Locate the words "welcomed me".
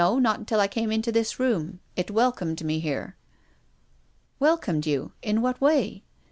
2.09-2.79